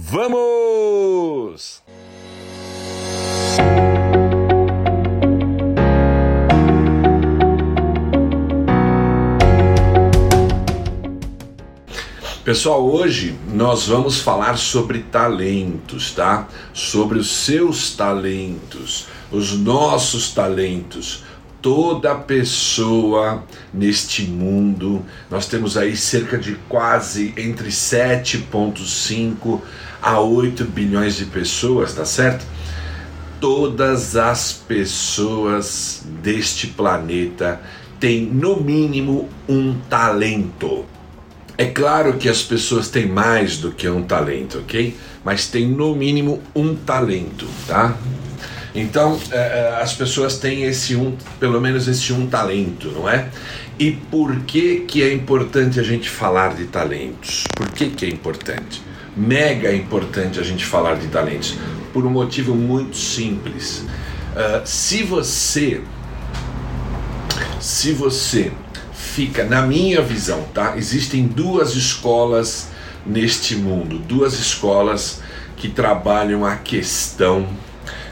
[0.00, 1.82] Vamos!
[12.44, 16.46] Pessoal, hoje nós vamos falar sobre talentos, tá?
[16.72, 21.24] Sobre os seus talentos, os nossos talentos.
[21.60, 23.42] Toda pessoa
[23.74, 29.60] neste mundo, nós temos aí cerca de quase entre 7,5
[30.00, 32.46] a 8 bilhões de pessoas, tá certo?
[33.40, 37.60] Todas as pessoas deste planeta
[37.98, 40.84] têm no mínimo um talento.
[41.56, 44.96] É claro que as pessoas têm mais do que um talento, ok?
[45.24, 47.96] Mas tem no mínimo um talento, tá?
[48.80, 53.28] Então é, as pessoas têm esse um, pelo menos esse um talento, não é?
[53.78, 57.44] E por que que é importante a gente falar de talentos?
[57.54, 58.82] Por que que é importante?
[59.16, 61.56] Mega importante a gente falar de talentos
[61.92, 63.84] por um motivo muito simples.
[64.34, 65.80] Uh, se você,
[67.60, 68.52] se você
[68.92, 70.76] fica, na minha visão, tá?
[70.76, 72.68] Existem duas escolas
[73.04, 75.20] neste mundo, duas escolas
[75.56, 77.48] que trabalham a questão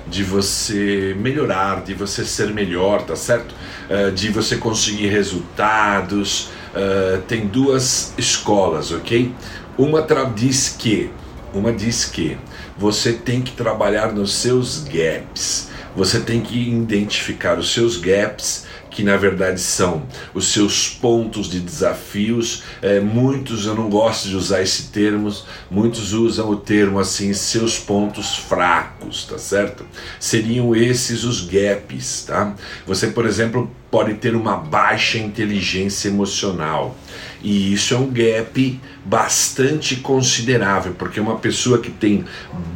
[0.08, 3.54] de você melhorar, de você ser melhor, tá certo?
[3.90, 6.50] Uh, de você conseguir resultados.
[6.74, 9.34] Uh, tem duas escolas, ok?
[9.78, 11.10] Uma diz que,
[11.52, 12.36] uma diz que
[12.78, 15.68] você tem que trabalhar nos seus gaps.
[15.96, 18.66] Você tem que identificar os seus gaps
[18.96, 22.62] que na verdade são os seus pontos de desafios.
[22.80, 25.30] É, muitos, eu não gosto de usar esse termo,
[25.70, 29.84] muitos usam o termo assim, seus pontos fracos, tá certo?
[30.18, 32.54] Seriam esses os gaps, tá?
[32.86, 36.94] Você, por exemplo, pode ter uma baixa inteligência emocional.
[37.42, 42.22] E isso é um gap bastante considerável, porque uma pessoa que tem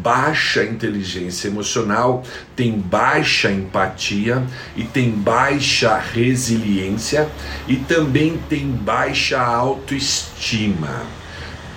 [0.03, 2.23] baixa inteligência emocional
[2.57, 4.43] tem baixa empatia
[4.75, 7.29] e tem baixa resiliência
[7.69, 11.03] e também tem baixa autoestima.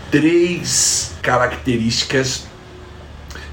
[0.09, 2.45] Três características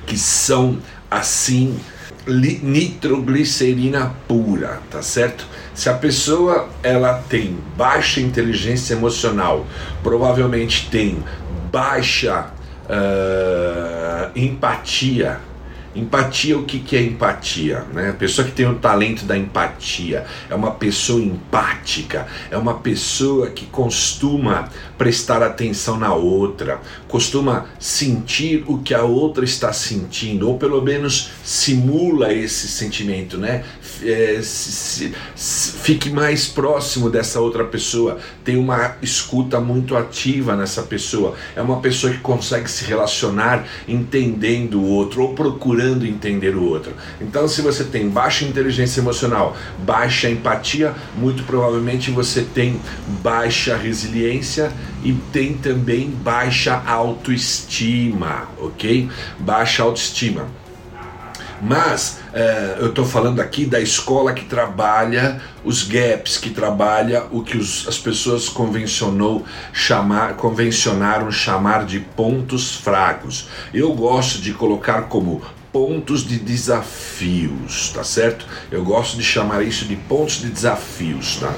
[0.06, 0.78] que são
[1.10, 1.80] assim
[2.26, 5.46] nitroglicerina pura, tá certo?
[5.74, 9.66] Se a pessoa ela tem baixa inteligência emocional,
[10.02, 11.22] provavelmente tem
[11.72, 12.50] baixa
[12.86, 15.40] uh, empatia,
[15.94, 17.84] Empatia, o que, que é empatia?
[17.92, 18.10] Né?
[18.10, 23.50] A pessoa que tem o talento da empatia é uma pessoa empática, é uma pessoa
[23.50, 30.56] que costuma prestar atenção na outra, costuma sentir o que a outra está sentindo, ou
[30.56, 33.64] pelo menos simula esse sentimento, né?
[34.02, 40.82] É, se, se, fique mais próximo dessa outra pessoa, tem uma escuta muito ativa nessa
[40.82, 46.64] pessoa, é uma pessoa que consegue se relacionar entendendo o outro ou procurando entender o
[46.64, 46.92] outro.
[47.20, 52.80] Então, se você tem baixa inteligência emocional, baixa empatia, muito provavelmente você tem
[53.22, 54.72] baixa resiliência
[55.02, 59.08] e tem também baixa autoestima, ok?
[59.38, 60.46] Baixa autoestima.
[61.60, 67.42] Mas é, eu estou falando aqui da escola que trabalha os gaps, que trabalha o
[67.42, 73.48] que os, as pessoas convencionou chamar, convencionaram chamar de pontos fracos.
[73.74, 78.46] Eu gosto de colocar como pontos de desafios, tá certo?
[78.70, 81.54] Eu gosto de chamar isso de pontos de desafios, tá?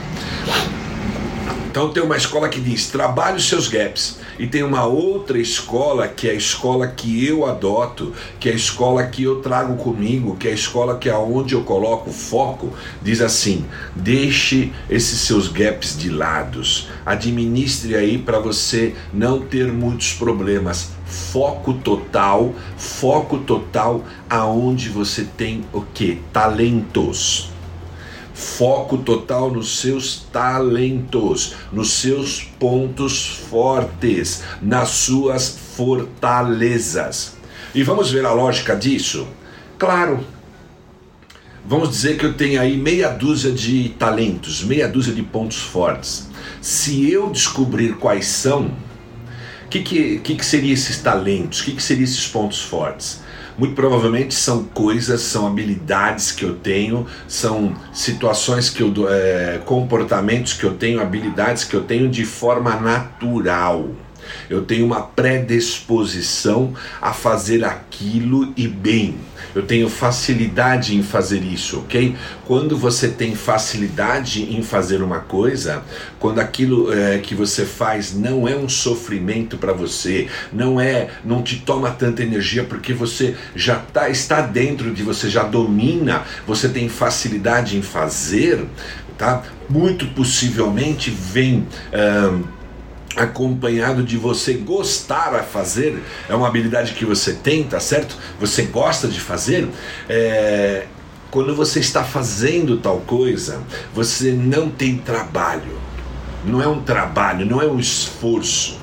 [1.72, 6.06] Então tem uma escola que diz trabalhe os seus gaps e tem uma outra escola
[6.06, 10.36] que é a escola que eu adoto, que é a escola que eu trago comigo,
[10.36, 13.64] que é a escola que é onde eu coloco foco, diz assim:
[13.94, 21.74] deixe esses seus gaps de lados, administre aí para você não ter muitos problemas foco
[21.74, 26.20] total, foco total aonde você tem o que?
[26.32, 27.51] Talentos.
[28.42, 37.36] Foco total nos seus talentos, nos seus pontos fortes, nas suas fortalezas.
[37.72, 39.28] E vamos ver a lógica disso?
[39.78, 40.24] Claro,
[41.64, 46.28] vamos dizer que eu tenho aí meia dúzia de talentos, meia dúzia de pontos fortes.
[46.60, 48.72] Se eu descobrir quais são,
[49.70, 51.60] que, que, que, que seriam esses talentos?
[51.60, 53.22] O que, que seriam esses pontos fortes?
[53.58, 60.52] Muito provavelmente são coisas, são habilidades que eu tenho, são situações que eu é, comportamentos
[60.54, 63.90] que eu tenho, habilidades que eu tenho de forma natural.
[64.48, 69.16] Eu tenho uma predisposição a fazer aquilo e bem.
[69.54, 72.16] Eu tenho facilidade em fazer isso, ok?
[72.46, 75.82] Quando você tem facilidade em fazer uma coisa,
[76.18, 81.42] quando aquilo é, que você faz não é um sofrimento para você, não é, não
[81.42, 86.68] te toma tanta energia porque você já tá, está dentro de você, já domina, você
[86.68, 88.64] tem facilidade em fazer,
[89.18, 89.42] tá?
[89.68, 91.66] Muito possivelmente vem.
[93.16, 98.16] Acompanhado de você gostar a fazer, é uma habilidade que você tem, tá certo?
[98.40, 99.68] Você gosta de fazer,
[100.08, 100.86] é,
[101.30, 103.60] quando você está fazendo tal coisa,
[103.94, 105.80] você não tem trabalho,
[106.44, 108.78] não é um trabalho, não é um esforço,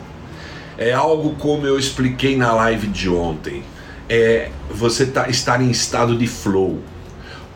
[0.78, 3.64] é algo como eu expliquei na live de ontem,
[4.08, 6.80] é você tá, estar em estado de flow.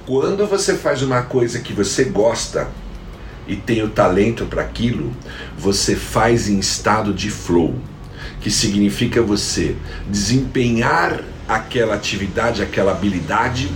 [0.05, 2.67] Quando você faz uma coisa que você gosta,
[3.47, 5.13] e tem o talento para aquilo,
[5.57, 7.75] você faz em estado de flow,
[8.39, 9.75] que significa você
[10.07, 13.69] desempenhar aquela atividade, aquela habilidade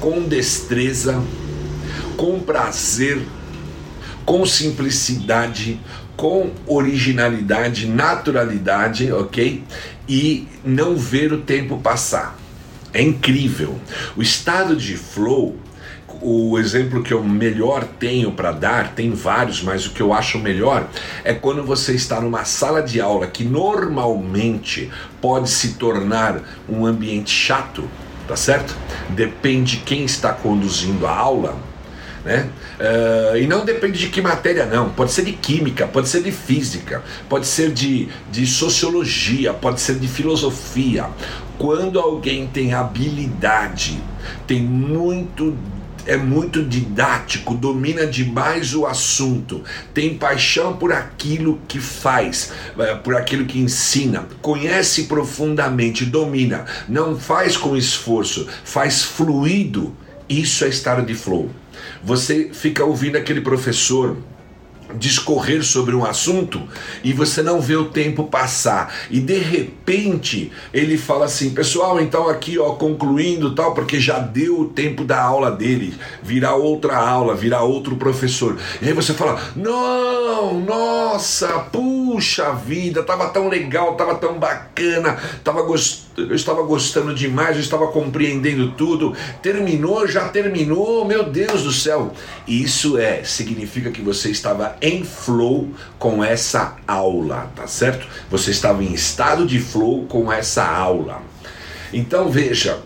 [0.00, 1.22] com destreza,
[2.16, 3.20] com prazer,
[4.24, 5.80] com simplicidade,
[6.16, 9.64] com originalidade, naturalidade, ok?
[10.08, 12.38] E não ver o tempo passar.
[12.92, 13.78] É incrível.
[14.16, 15.56] O estado de flow
[16.20, 20.38] o exemplo que eu melhor tenho para dar, tem vários, mas o que eu acho
[20.38, 20.86] melhor
[21.24, 24.90] é quando você está numa sala de aula que normalmente
[25.20, 27.88] pode se tornar um ambiente chato,
[28.28, 28.76] tá certo?
[29.10, 31.56] Depende de quem está conduzindo a aula.
[32.24, 32.50] Né?
[32.78, 34.90] Uh, e não depende de que matéria, não.
[34.90, 39.98] Pode ser de química, pode ser de física, pode ser de, de sociologia, pode ser
[39.98, 41.06] de filosofia.
[41.56, 43.98] Quando alguém tem habilidade,
[44.46, 45.56] tem muito
[46.06, 49.62] é muito didático, domina demais o assunto,
[49.92, 57.18] tem paixão por aquilo que faz, é, por aquilo que ensina, conhece profundamente, domina, não
[57.18, 59.94] faz com esforço, faz fluido.
[60.28, 61.50] Isso é estado de flow.
[62.04, 64.16] Você fica ouvindo aquele professor
[64.96, 66.62] discorrer sobre um assunto
[67.02, 68.92] e você não vê o tempo passar.
[69.10, 74.60] E de repente ele fala assim pessoal então aqui ó concluindo tal porque já deu
[74.60, 78.56] o tempo da aula dele virar outra aula virar outro professor.
[78.80, 85.62] E aí você fala não nossa puxa vida tava tão legal tava tão bacana tava
[85.62, 86.09] gost...
[86.28, 92.12] eu estava gostando demais eu estava compreendendo tudo terminou já terminou meu Deus do céu
[92.46, 95.68] isso é significa que você estava em flow
[95.98, 98.06] com essa aula, tá certo?
[98.30, 101.22] Você estava em estado de flow com essa aula.
[101.92, 102.78] Então veja,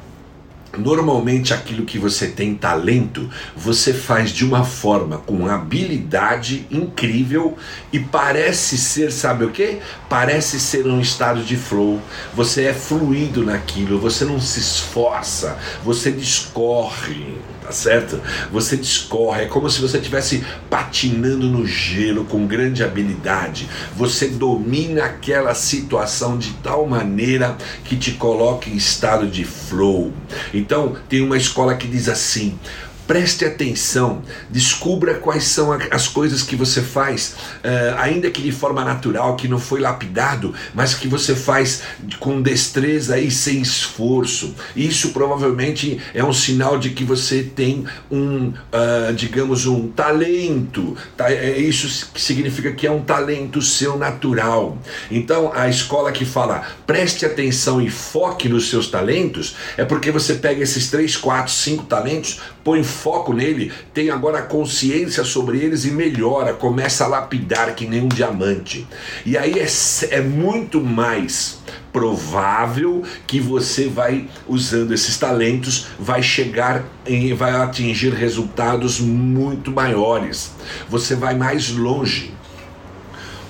[0.78, 7.56] Normalmente aquilo que você tem talento, você faz de uma forma com habilidade incrível
[7.92, 9.78] e parece ser, sabe o que?
[10.08, 12.00] Parece ser um estado de flow.
[12.34, 18.20] Você é fluido naquilo, você não se esforça, você discorre, tá certo?
[18.52, 23.66] Você discorre, é como se você estivesse patinando no gelo com grande habilidade.
[23.96, 30.12] Você domina aquela situação de tal maneira que te coloca em estado de flow.
[30.52, 32.58] Então, tem uma escola que diz assim:
[33.06, 38.82] Preste atenção, descubra quais são as coisas que você faz, uh, ainda que de forma
[38.82, 41.82] natural, que não foi lapidado, mas que você faz
[42.18, 44.54] com destreza e sem esforço.
[44.74, 50.96] Isso provavelmente é um sinal de que você tem um, uh, digamos, um talento.
[51.14, 51.30] Tá?
[51.30, 54.78] É isso que significa que é um talento seu natural.
[55.10, 60.34] Então, a escola que fala preste atenção e foque nos seus talentos é porque você
[60.34, 65.90] pega esses três, quatro, cinco talentos, põe foco nele, tem agora consciência sobre eles e
[65.90, 68.86] melhora, começa a lapidar que nem um diamante.
[69.26, 69.66] E aí é,
[70.10, 71.58] é muito mais
[71.92, 80.52] provável que você vai usando esses talentos vai chegar em vai atingir resultados muito maiores.
[80.88, 82.32] Você vai mais longe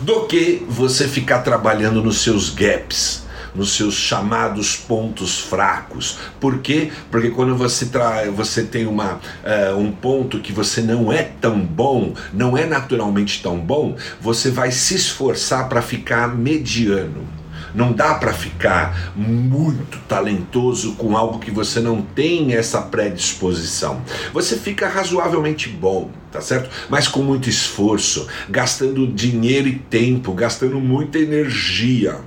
[0.00, 3.23] do que você ficar trabalhando nos seus gaps
[3.54, 6.18] nos seus chamados pontos fracos.
[6.40, 6.90] Por quê?
[7.11, 11.61] Porque quando você, tra você tem uma, uh, um ponto que você não é tão
[11.61, 17.26] bom, não é naturalmente tão bom, você vai se esforçar para ficar mediano.
[17.75, 24.00] Não dá para ficar muito talentoso com algo que você não tem essa predisposição.
[24.32, 26.70] Você fica razoavelmente bom, tá certo?
[26.88, 32.20] Mas com muito esforço, gastando dinheiro e tempo, gastando muita energia.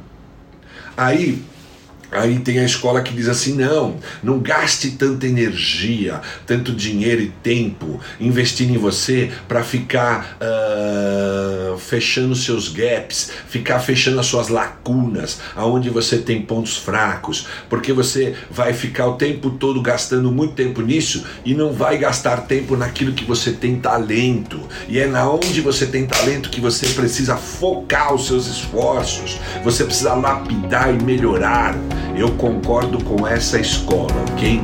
[0.97, 1.43] Aí
[2.11, 7.29] Aí tem a escola que diz assim: não, não gaste tanta energia, tanto dinheiro e
[7.43, 15.39] tempo investindo em você para ficar uh, fechando seus gaps, ficar fechando as suas lacunas,
[15.55, 20.81] aonde você tem pontos fracos, porque você vai ficar o tempo todo gastando muito tempo
[20.81, 24.61] nisso e não vai gastar tempo naquilo que você tem talento.
[24.87, 29.83] E é na onde você tem talento que você precisa focar os seus esforços, você
[29.83, 31.75] precisa lapidar e melhorar.
[32.15, 34.59] Eu concordo com essa escola, ok?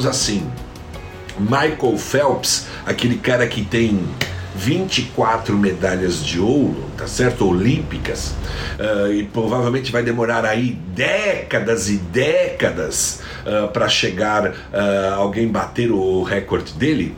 [0.00, 0.42] Vejamos assim:
[1.38, 4.00] Michael Phelps, aquele cara que tem
[4.56, 7.46] 24 medalhas de ouro, tá certo?
[7.46, 8.34] Olímpicas,
[8.78, 15.90] uh, e provavelmente vai demorar aí décadas e décadas uh, para chegar uh, alguém bater
[15.90, 17.16] o recorde dele.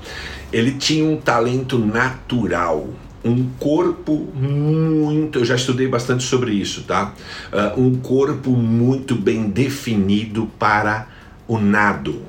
[0.52, 2.86] Ele tinha um talento natural,
[3.24, 5.38] um corpo muito.
[5.38, 7.14] Eu já estudei bastante sobre isso, tá?
[7.74, 11.06] um corpo muito bem definido para
[11.48, 12.22] o nado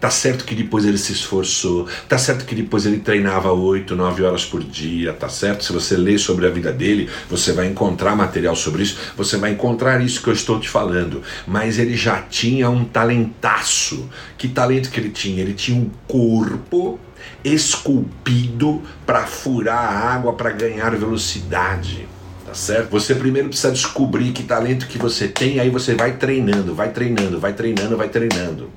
[0.00, 4.22] Tá certo que depois ele se esforçou, tá certo que depois ele treinava 8, 9
[4.24, 5.64] horas por dia, tá certo?
[5.64, 9.52] Se você ler sobre a vida dele, você vai encontrar material sobre isso, você vai
[9.52, 11.22] encontrar isso que eu estou te falando.
[11.46, 14.08] Mas ele já tinha um talentaço.
[14.36, 15.40] Que talento que ele tinha?
[15.40, 17.00] Ele tinha um corpo
[17.42, 22.06] esculpido para furar a água, para ganhar velocidade
[22.46, 22.90] tá certo?
[22.90, 27.40] Você primeiro precisa descobrir que talento que você tem, aí você vai treinando, vai treinando,
[27.40, 28.70] vai treinando, vai treinando.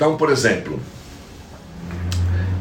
[0.00, 0.80] Então, por exemplo,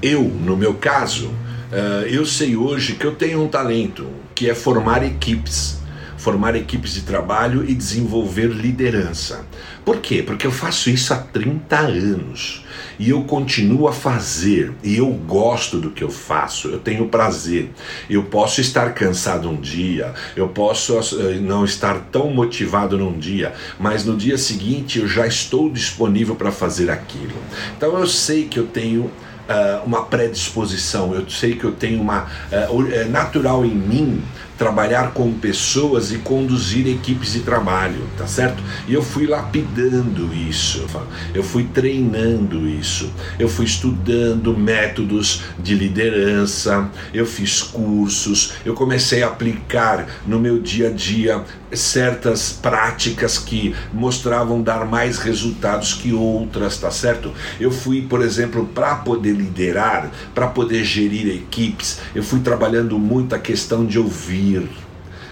[0.01, 4.05] eu, no meu caso, uh, eu sei hoje que eu tenho um talento,
[4.35, 5.78] que é formar equipes.
[6.19, 9.45] Formar equipes de trabalho e desenvolver liderança.
[9.85, 10.21] Por quê?
[10.21, 12.65] Porque eu faço isso há 30 anos
[12.99, 17.71] e eu continuo a fazer e eu gosto do que eu faço, eu tenho prazer.
[18.09, 23.53] Eu posso estar cansado um dia, eu posso eh, não estar tão motivado num dia,
[23.79, 27.41] mas no dia seguinte eu já estou disponível para fazer aquilo.
[27.77, 29.09] Então eu sei que eu tenho
[29.49, 32.27] Uh, uma predisposição, eu sei que eu tenho uma.
[32.51, 34.23] É natural em mim
[34.59, 38.61] trabalhar com pessoas e conduzir equipes de trabalho, tá certo?
[38.87, 40.85] E eu fui lapidando isso,
[41.33, 49.23] eu fui treinando isso, eu fui estudando métodos de liderança, eu fiz cursos, eu comecei
[49.23, 56.11] a aplicar no meu dia a dia certas práticas que mostravam dar mais resultados que
[56.11, 57.31] outras, tá certo?
[57.59, 63.35] Eu fui, por exemplo, para poder liderar, para poder gerir equipes, eu fui trabalhando muito
[63.35, 64.69] a questão de ouvir ouvir,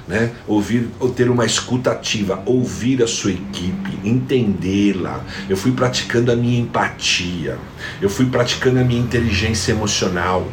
[0.07, 0.31] né?
[0.47, 5.23] Ouvir, ter uma escuta ativa, ouvir a sua equipe, entendê-la.
[5.49, 7.57] Eu fui praticando a minha empatia,
[8.01, 10.47] eu fui praticando a minha inteligência emocional.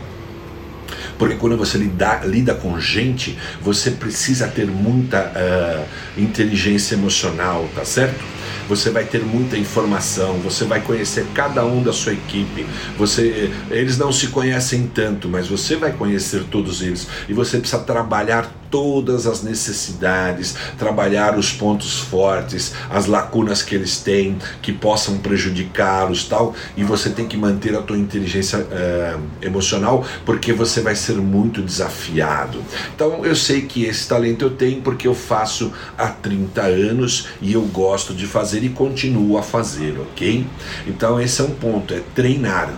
[1.18, 7.85] Porque quando você lida, lida com gente, você precisa ter muita uh, inteligência emocional, tá
[7.85, 8.25] certo?
[8.68, 12.66] Você vai ter muita informação, você vai conhecer cada um da sua equipe.
[12.99, 17.83] Você, eles não se conhecem tanto, mas você vai conhecer todos eles e você precisa
[17.83, 25.19] trabalhar todas as necessidades, trabalhar os pontos fortes, as lacunas que eles têm, que possam
[25.19, 26.57] prejudicá-los, tal.
[26.76, 31.62] E você tem que manter a tua inteligência é, emocional, porque você vai ser muito
[31.62, 32.61] desafiado.
[32.97, 37.52] Então eu sei que esse talento eu tenho porque eu faço há 30 anos e
[37.52, 40.45] eu gosto de fazer e continuo a fazer, ok?
[40.85, 42.73] Então esse é um ponto, é treinar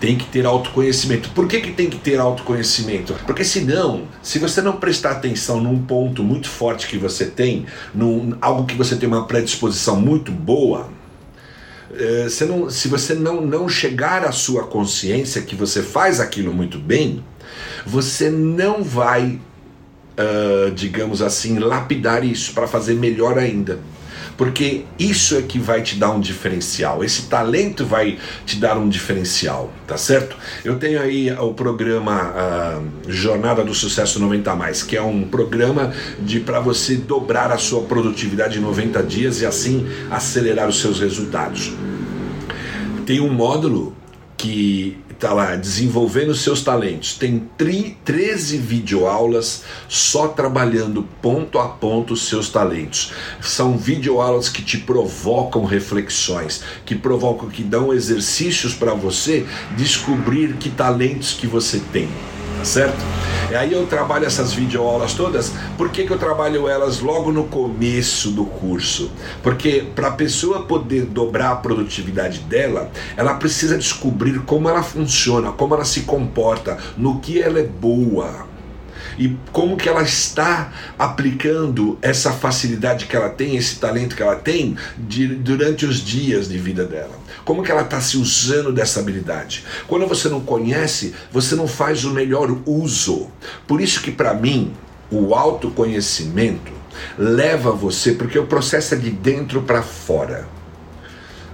[0.00, 1.28] tem que ter autoconhecimento.
[1.30, 3.14] Por que, que tem que ter autoconhecimento?
[3.26, 8.34] Porque senão, se você não prestar atenção num ponto muito forte que você tem, num
[8.40, 10.88] algo que você tem uma predisposição muito boa,
[11.94, 16.52] é, você não, se você não, não chegar à sua consciência que você faz aquilo
[16.52, 17.22] muito bem,
[17.84, 19.38] você não vai,
[20.16, 23.78] uh, digamos assim, lapidar isso para fazer melhor ainda
[24.40, 27.04] porque isso é que vai te dar um diferencial.
[27.04, 28.16] Esse talento vai
[28.46, 30.34] te dar um diferencial, tá certo?
[30.64, 35.92] Eu tenho aí o programa uh, Jornada do Sucesso 90 mais, que é um programa
[36.18, 41.00] de para você dobrar a sua produtividade em 90 dias e assim acelerar os seus
[41.00, 41.74] resultados.
[43.04, 43.94] Tem um módulo
[44.38, 52.26] que está lá desenvolvendo seus talentos, tem 13 videoaulas só trabalhando ponto a ponto os
[52.26, 53.12] seus talentos.
[53.42, 59.46] São videoaulas que te provocam reflexões, que provocam, que dão exercícios para você
[59.76, 62.08] descobrir que talentos que você tem
[62.60, 62.98] tá certo?
[63.50, 65.52] E aí eu trabalho essas videoaulas todas.
[65.76, 69.10] Por que, que eu trabalho elas logo no começo do curso?
[69.42, 75.50] Porque para a pessoa poder dobrar a produtividade dela, ela precisa descobrir como ela funciona,
[75.52, 78.49] como ela se comporta, no que ela é boa
[79.18, 84.36] e como que ela está aplicando essa facilidade que ela tem, esse talento que ela
[84.36, 87.18] tem de, durante os dias de vida dela.
[87.44, 89.64] Como que ela está se usando dessa habilidade?
[89.86, 93.28] Quando você não conhece, você não faz o melhor uso.
[93.66, 94.72] Por isso que para mim
[95.10, 96.72] o autoconhecimento
[97.18, 100.46] leva você, porque o processo é de dentro para fora.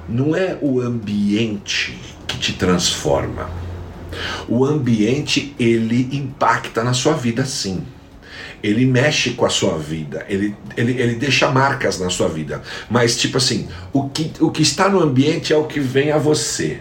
[0.08, 3.48] Não é o ambiente que te transforma.
[4.48, 7.82] O ambiente ele impacta na sua vida sim.
[8.62, 12.62] Ele mexe com a sua vida, ele, ele, ele deixa marcas na sua vida.
[12.90, 16.18] Mas, tipo assim, o que, o que está no ambiente é o que vem a
[16.18, 16.80] você.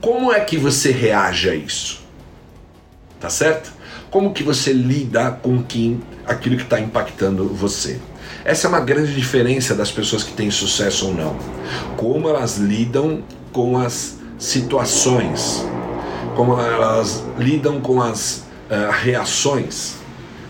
[0.00, 2.02] Como é que você reage a isso?
[3.20, 3.72] Tá certo?
[4.10, 8.00] Como que você lida com quem, aquilo que está impactando você?
[8.44, 11.38] Essa é uma grande diferença das pessoas que têm sucesso ou não.
[11.96, 15.64] Como elas lidam com as situações
[16.34, 19.96] como elas lidam com as uh, reações,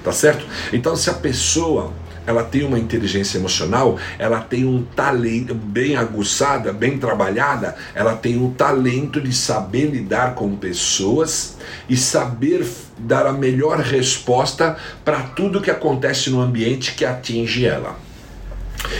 [0.02, 0.46] tá certo?
[0.72, 1.92] Então, se a pessoa
[2.26, 8.38] ela tem uma inteligência emocional, ela tem um talento bem aguçada, bem trabalhada, ela tem
[8.38, 11.56] um talento de saber lidar com pessoas
[11.88, 12.66] e saber
[12.98, 17.96] dar a melhor resposta para tudo que acontece no ambiente que atinge ela.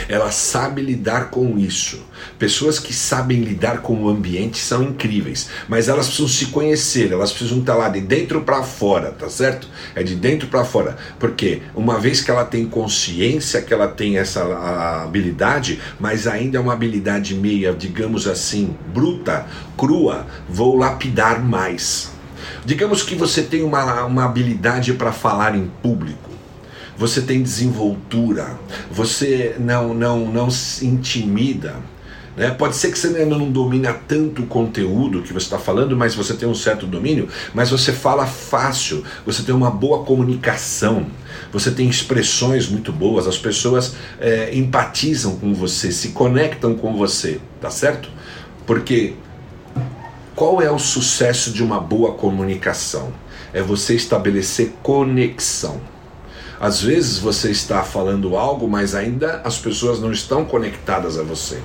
[0.09, 2.03] Ela sabe lidar com isso.
[2.39, 7.33] Pessoas que sabem lidar com o ambiente são incríveis, mas elas precisam se conhecer, elas
[7.33, 9.69] precisam estar lá de dentro para fora, tá certo?
[9.95, 14.19] É de dentro para fora, porque uma vez que ela tem consciência que ela tem
[14.19, 14.43] essa
[15.05, 22.13] habilidade, mas ainda é uma habilidade meia, digamos assim, bruta, crua, vou lapidar mais.
[22.65, 26.34] Digamos que você tem uma, uma habilidade para falar em público
[26.97, 28.59] você tem desenvoltura,
[28.91, 31.77] você não, não, não se intimida.
[32.37, 32.51] Né?
[32.51, 36.15] Pode ser que você ainda não domina tanto o conteúdo que você está falando, mas
[36.15, 41.07] você tem um certo domínio, mas você fala fácil, você tem uma boa comunicação,
[41.53, 47.41] você tem expressões muito boas, as pessoas é, empatizam com você, se conectam com você,
[47.61, 48.11] tá certo?
[48.67, 49.15] Porque
[50.35, 53.13] qual é o sucesso de uma boa comunicação?
[53.53, 55.81] É você estabelecer conexão.
[56.65, 61.59] Às vezes você está falando algo, mas ainda as pessoas não estão conectadas a você,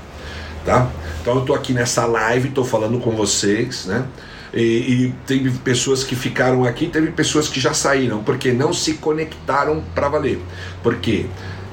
[0.66, 0.90] tá?
[1.22, 4.06] Então eu estou aqui nessa live, estou falando com vocês, né?
[4.54, 8.96] E, e teve pessoas que ficaram aqui, teve pessoas que já saíram, porque não se
[8.96, 10.42] conectaram para valer.
[10.84, 11.28] Porque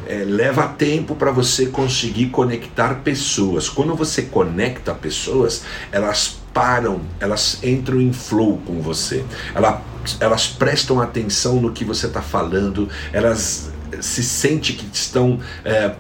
[0.07, 3.69] é, leva tempo para você conseguir conectar pessoas.
[3.69, 9.25] Quando você conecta pessoas, elas param, elas entram em flow com você.
[9.53, 9.83] Ela,
[10.21, 15.95] elas prestam atenção no que você está falando, elas se sentem que estão é,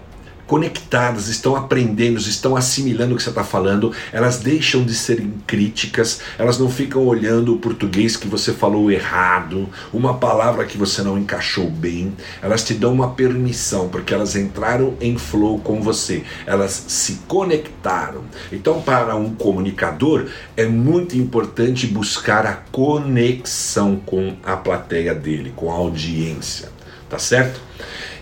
[0.46, 6.20] conectadas, estão aprendendo, estão assimilando o que você está falando, elas deixam de serem críticas,
[6.38, 11.18] elas não ficam olhando o português que você falou errado, uma palavra que você não
[11.18, 16.84] encaixou bem, elas te dão uma permissão, porque elas entraram em flow com você, elas
[16.88, 18.22] se conectaram.
[18.52, 25.70] Então, para um comunicador, é muito importante buscar a conexão com a plateia dele, com
[25.70, 26.68] a audiência,
[27.08, 27.60] tá certo?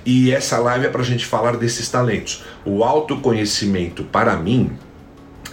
[0.04, 2.44] E essa live é para a gente falar desses talentos.
[2.64, 4.70] O autoconhecimento, para mim,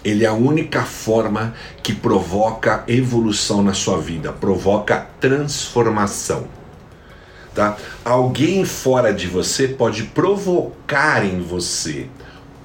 [0.04, 6.48] ele é a única forma que provoca evolução na sua vida, provoca transformação.
[7.54, 7.78] Tá?
[8.04, 12.08] Alguém fora de você pode provocar em você,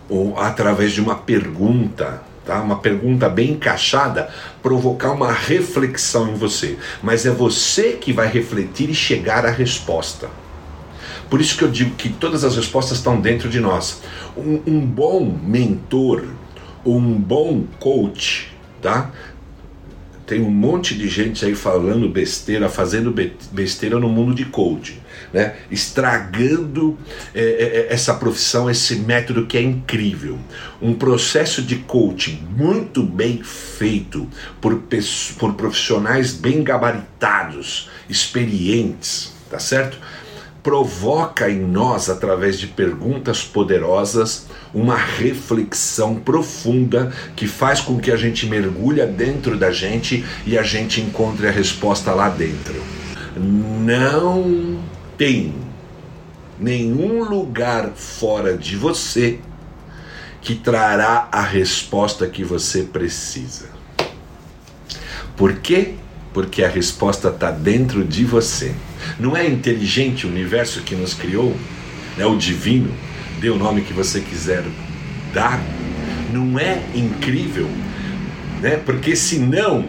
[0.09, 2.61] ou através de uma pergunta, tá?
[2.62, 4.29] uma pergunta bem encaixada,
[4.62, 6.79] provocar uma reflexão em você.
[7.03, 10.29] Mas é você que vai refletir e chegar à resposta.
[11.28, 14.02] Por isso que eu digo que todas as respostas estão dentro de nós.
[14.36, 16.24] Um, um bom mentor,
[16.84, 19.10] um bom coach, tá?
[20.26, 23.14] Tem um monte de gente aí falando besteira, fazendo
[23.52, 24.98] besteira no mundo de coaching,
[25.32, 25.54] né?
[25.70, 26.98] estragando
[27.32, 30.36] é, é, é, essa profissão, esse método que é incrível.
[30.82, 34.28] Um processo de coaching muito bem feito
[34.60, 34.82] por,
[35.38, 39.96] por profissionais bem gabaritados, experientes, tá certo?
[40.66, 48.16] Provoca em nós, através de perguntas poderosas, uma reflexão profunda que faz com que a
[48.16, 52.83] gente mergulhe dentro da gente e a gente encontre a resposta lá dentro.
[53.37, 54.81] Não
[55.16, 55.55] tem
[56.59, 59.38] nenhum lugar fora de você
[60.42, 63.66] que trará a resposta que você precisa.
[65.37, 65.94] Por quê?
[66.35, 68.74] Porque a resposta está dentro de você.
[69.18, 71.57] Não é inteligente o universo que nos criou?
[72.18, 72.92] É o divino?
[73.40, 74.64] Dê o nome que você quiser
[75.33, 75.61] dar.
[76.33, 77.68] Não é incrível?
[78.61, 78.76] Né?
[78.85, 79.88] Porque senão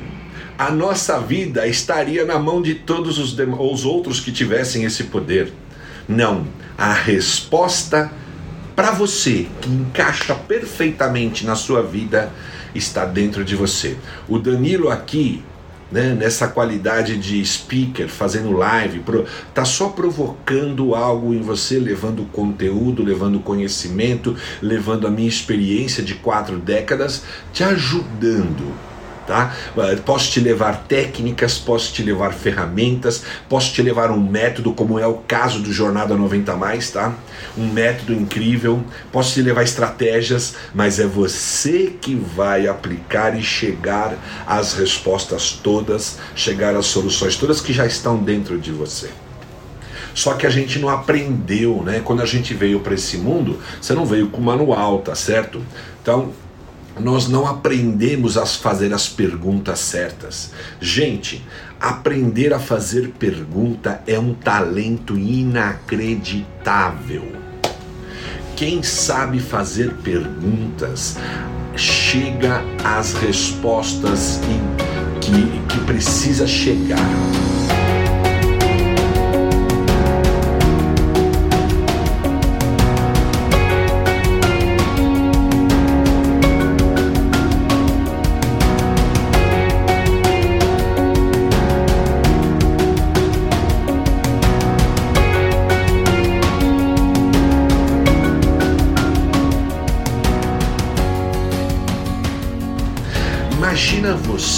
[0.57, 5.51] a nossa vida estaria na mão de todos os, os outros que tivessem esse poder.
[6.07, 8.11] Não, a resposta
[8.75, 12.31] para você, que encaixa perfeitamente na sua vida,
[12.75, 13.97] está dentro de você.
[14.27, 15.43] O Danilo aqui,
[15.91, 22.25] né, nessa qualidade de speaker, fazendo live, pro, tá só provocando algo em você, levando
[22.31, 27.23] conteúdo, levando conhecimento, levando a minha experiência de quatro décadas,
[27.53, 28.87] te ajudando
[29.27, 29.55] tá?
[30.05, 35.05] Posso te levar técnicas, posso te levar ferramentas, posso te levar um método, como é
[35.05, 37.13] o caso do Jornada 90 Mais, tá?
[37.57, 44.17] Um método incrível, posso te levar estratégias, mas é você que vai aplicar e chegar
[44.47, 49.09] às respostas todas, chegar às soluções todas que já estão dentro de você.
[50.13, 52.01] Só que a gente não aprendeu, né?
[52.03, 55.61] Quando a gente veio para esse mundo, você não veio com manual, tá certo?
[56.01, 56.31] Então,
[56.99, 60.51] nós não aprendemos a fazer as perguntas certas.
[60.79, 61.43] Gente,
[61.79, 67.31] aprender a fazer pergunta é um talento inacreditável.
[68.55, 71.17] Quem sabe fazer perguntas
[71.75, 74.39] chega às respostas
[75.21, 76.97] que, que, precisa chegar.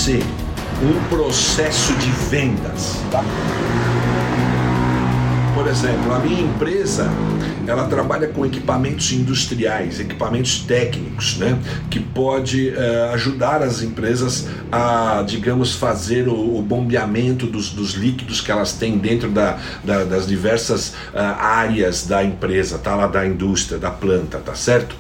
[0.10, 0.20] Você
[0.82, 2.96] um processo de vendas.
[3.12, 3.24] Tá?
[5.54, 7.12] Por exemplo, a minha empresa
[7.68, 11.60] ela trabalha com equipamentos industriais, equipamentos técnicos, né,
[11.92, 18.42] que pode uh, ajudar as empresas a, digamos, fazer o, o bombeamento dos, dos, líquidos
[18.42, 23.28] que elas têm dentro da, da, das diversas uh, áreas da empresa, tá lá da
[23.28, 24.96] indústria, da planta, tá certo?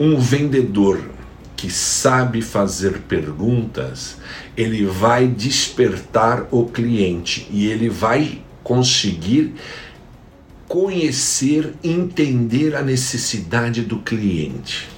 [0.00, 1.15] Um vendedor
[1.56, 4.18] que sabe fazer perguntas,
[4.56, 9.54] ele vai despertar o cliente e ele vai conseguir
[10.68, 14.88] conhecer, entender a necessidade do cliente.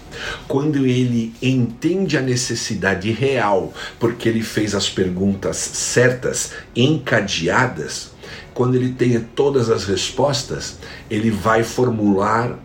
[0.49, 8.13] Quando ele entende a necessidade real, porque ele fez as perguntas certas, encadeadas,
[8.53, 12.59] quando ele tem todas as respostas, ele vai formular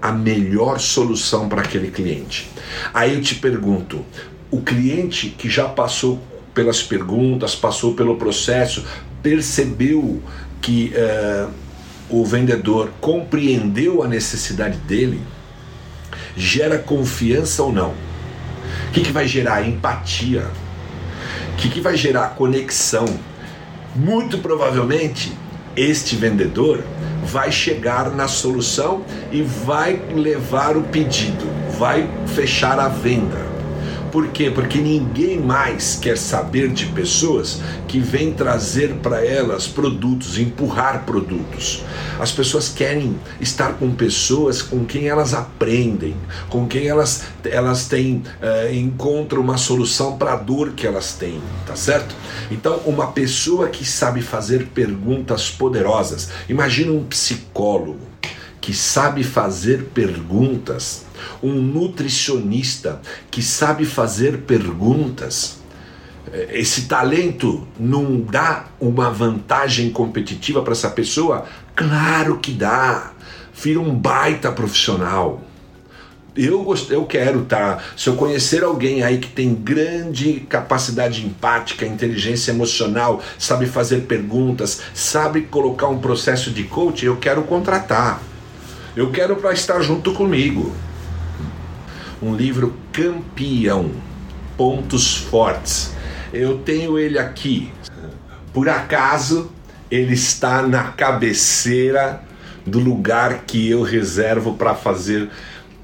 [0.00, 2.50] a melhor solução para aquele cliente.
[2.94, 4.04] Aí eu te pergunto:
[4.50, 6.20] o cliente que já passou
[6.54, 8.84] pelas perguntas, passou pelo processo,
[9.22, 10.22] percebeu
[10.60, 11.50] que uh,
[12.08, 15.20] o vendedor compreendeu a necessidade dele,
[16.36, 17.90] gera confiança ou não?
[18.88, 19.66] O que, que vai gerar?
[19.68, 20.46] Empatia.
[21.52, 22.30] O que, que vai gerar?
[22.30, 23.06] Conexão.
[23.94, 25.32] Muito provavelmente,
[25.78, 26.82] este vendedor
[27.24, 31.46] vai chegar na solução e vai levar o pedido,
[31.78, 33.57] vai fechar a venda.
[34.10, 34.50] Por quê?
[34.50, 41.84] Porque ninguém mais quer saber de pessoas que vêm trazer para elas produtos, empurrar produtos.
[42.18, 46.16] As pessoas querem estar com pessoas com quem elas aprendem,
[46.48, 51.40] com quem elas, elas têm, uh, encontram uma solução para a dor que elas têm,
[51.66, 52.14] tá certo?
[52.50, 58.07] Então, uma pessoa que sabe fazer perguntas poderosas, imagina um psicólogo
[58.68, 61.06] que sabe fazer perguntas
[61.42, 63.00] um nutricionista
[63.30, 65.60] que sabe fazer perguntas.
[66.50, 71.46] Esse talento não dá uma vantagem competitiva para essa pessoa?
[71.74, 73.12] Claro que dá.
[73.54, 75.42] Vira um baita profissional.
[76.36, 76.90] Eu, gost...
[76.90, 77.78] eu quero, tá?
[77.96, 84.82] Se eu conhecer alguém aí que tem grande capacidade empática, inteligência emocional, sabe fazer perguntas,
[84.92, 88.28] sabe colocar um processo de coaching, eu quero contratar.
[88.98, 90.74] Eu quero para estar junto comigo
[92.20, 93.92] um livro campeão,
[94.56, 95.94] pontos fortes.
[96.32, 97.70] Eu tenho ele aqui.
[98.52, 99.52] Por acaso,
[99.88, 102.24] ele está na cabeceira
[102.66, 105.30] do lugar que eu reservo para fazer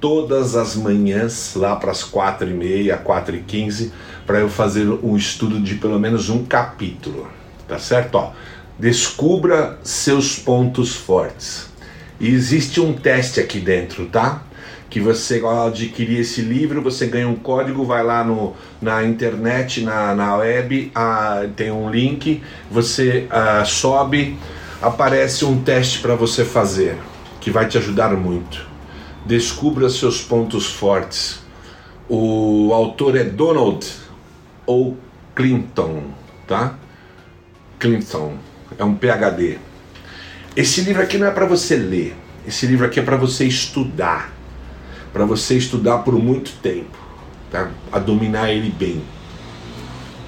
[0.01, 3.93] todas as manhãs, lá para as quatro e meia, quatro e quinze,
[4.27, 7.29] para eu fazer um estudo de pelo menos um capítulo,
[7.69, 8.17] tá certo?
[8.17, 8.33] Ó,
[8.77, 11.73] descubra seus pontos fortes.
[12.25, 14.45] E existe um teste aqui dentro, tá?
[14.89, 19.83] Que você ao adquirir esse livro, você ganha um código, vai lá no, na internet,
[19.83, 24.39] na, na web, ah, tem um link, você ah, sobe,
[24.81, 26.97] aparece um teste para você fazer,
[27.43, 28.67] que vai te ajudar muito.
[29.27, 31.41] Descubra seus pontos fortes.
[32.09, 33.87] O autor é Donald
[34.65, 34.97] ou
[35.35, 36.05] Clinton,
[36.49, 36.79] tá?
[37.79, 38.39] Clinton
[38.79, 39.59] é um PhD.
[40.57, 44.33] Esse livro aqui não é para você ler, esse livro aqui é para você estudar,
[45.13, 46.97] para você estudar por muito tempo,
[47.51, 47.71] tá?
[47.91, 49.03] A dominar ele bem,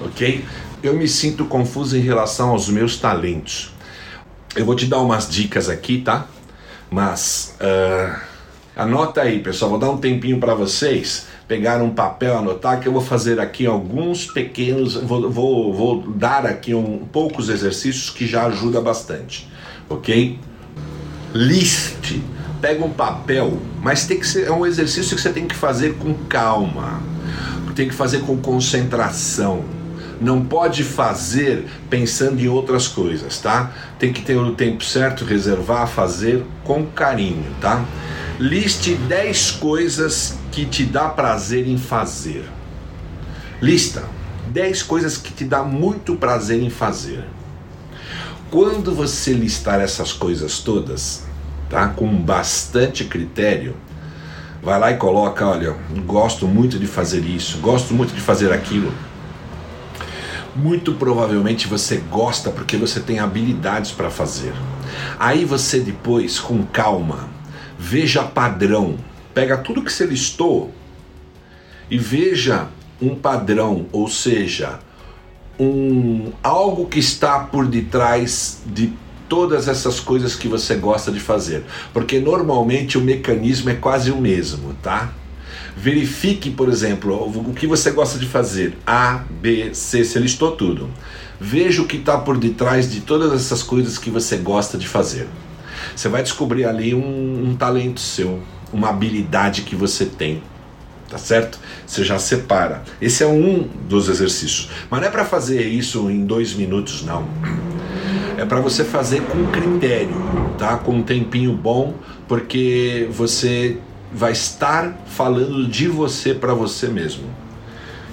[0.01, 0.43] ok?
[0.83, 3.73] Eu me sinto confuso em relação aos meus talentos.
[4.53, 6.27] Eu vou te dar umas dicas aqui, tá?
[6.91, 8.19] Mas uh,
[8.75, 9.71] anota aí, pessoal.
[9.71, 13.65] Vou dar um tempinho para vocês pegar um papel, anotar, que eu vou fazer aqui
[13.65, 19.47] alguns pequenos, vou, vou, vou dar aqui um poucos exercícios que já ajuda bastante,
[19.89, 20.39] ok?
[21.33, 22.23] Liste,
[22.61, 25.95] pega um papel, mas tem que ser é um exercício que você tem que fazer
[25.95, 27.01] com calma,
[27.75, 29.63] tem que fazer com concentração.
[30.19, 33.71] Não pode fazer pensando em outras coisas, tá?
[33.99, 37.85] Tem que ter o tempo certo, reservar, fazer com carinho, tá?
[38.39, 42.45] Liste 10 coisas que te dá prazer em fazer.
[43.61, 44.03] Lista
[44.47, 47.25] 10 coisas que te dá muito prazer em fazer.
[48.49, 51.25] Quando você listar essas coisas todas,
[51.69, 51.89] tá?
[51.89, 53.75] Com bastante critério,
[54.61, 58.93] vai lá e coloca, olha, gosto muito de fazer isso, gosto muito de fazer aquilo.
[60.55, 64.53] Muito provavelmente você gosta porque você tem habilidades para fazer.
[65.19, 67.27] Aí você depois, com calma,
[67.77, 68.97] veja padrão
[69.37, 70.73] pega tudo que você listou
[71.91, 74.79] e veja um padrão, ou seja,
[75.59, 78.93] um algo que está por detrás de
[79.27, 84.17] todas essas coisas que você gosta de fazer, porque normalmente o mecanismo é quase o
[84.17, 85.13] mesmo, tá?
[85.75, 88.75] Verifique, por exemplo, o que você gosta de fazer.
[88.85, 90.89] A, B, C, você listou tudo.
[91.39, 95.27] Veja o que está por detrás de todas essas coisas que você gosta de fazer.
[95.95, 98.41] Você vai descobrir ali um, um talento seu,
[98.73, 100.41] uma habilidade que você tem.
[101.09, 101.57] Tá certo?
[101.85, 102.83] Você já separa.
[103.01, 104.69] Esse é um dos exercícios.
[104.89, 107.27] Mas não é para fazer isso em dois minutos, não.
[108.37, 110.15] É para você fazer com critério,
[110.57, 110.77] tá?
[110.77, 111.95] Com um tempinho bom,
[112.27, 113.77] porque você
[114.11, 117.23] vai estar falando de você para você mesmo.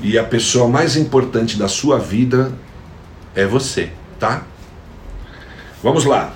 [0.00, 2.52] E a pessoa mais importante da sua vida
[3.34, 4.44] é você, tá?
[5.82, 6.32] Vamos lá.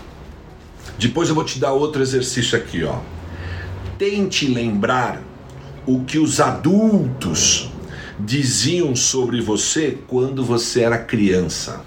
[0.98, 2.98] Depois eu vou te dar outro exercício aqui, ó
[3.98, 5.20] tente lembrar
[5.88, 7.70] o que os adultos
[8.20, 11.80] diziam sobre você quando você era criança.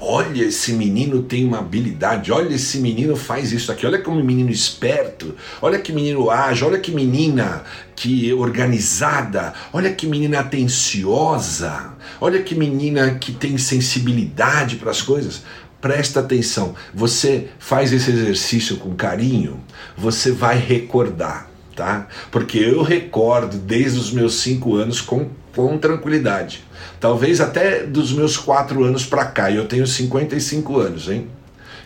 [0.00, 4.50] Olha, esse menino tem uma habilidade, olha, esse menino faz isso aqui, olha como menino
[4.50, 7.62] esperto, olha que menino ágil, olha que menina
[7.94, 15.42] que organizada, olha que menina atenciosa, olha que menina que tem sensibilidade para as coisas
[15.80, 19.60] presta atenção, você faz esse exercício com carinho,
[19.94, 22.08] você vai recordar, tá?
[22.30, 26.64] Porque eu recordo desde os meus cinco anos com, com tranquilidade.
[27.00, 31.28] Talvez até dos meus quatro anos para cá, e eu tenho 55 anos, hein?